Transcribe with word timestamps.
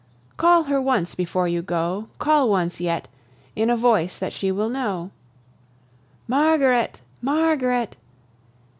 Call 0.35 0.63
her 0.63 0.81
once 0.81 1.13
before 1.13 1.47
you 1.47 1.61
go 1.61 2.07
Call 2.17 2.49
once 2.49 2.79
yet! 2.81 3.07
In 3.55 3.69
a 3.69 3.77
voice 3.77 4.17
that 4.17 4.33
she 4.33 4.51
will 4.51 4.67
know: 4.67 5.11
"Margaret! 6.27 6.99
Margaret!" 7.21 7.95